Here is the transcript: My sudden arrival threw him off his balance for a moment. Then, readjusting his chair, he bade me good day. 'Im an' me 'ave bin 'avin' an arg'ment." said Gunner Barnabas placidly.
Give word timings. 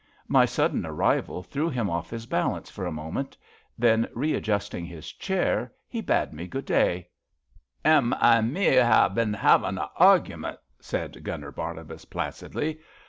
My 0.27 0.45
sudden 0.45 0.83
arrival 0.83 1.43
threw 1.43 1.69
him 1.69 1.87
off 1.87 2.09
his 2.09 2.25
balance 2.25 2.71
for 2.71 2.87
a 2.87 2.91
moment. 2.91 3.37
Then, 3.77 4.07
readjusting 4.15 4.83
his 4.83 5.11
chair, 5.13 5.71
he 5.87 6.01
bade 6.01 6.33
me 6.33 6.47
good 6.47 6.65
day. 6.65 7.09
'Im 7.85 8.11
an' 8.19 8.51
me 8.51 8.79
'ave 8.79 9.13
bin 9.13 9.35
'avin' 9.35 9.77
an 9.77 9.85
arg'ment." 9.99 10.57
said 10.79 11.23
Gunner 11.23 11.51
Barnabas 11.51 12.05
placidly. 12.05 12.79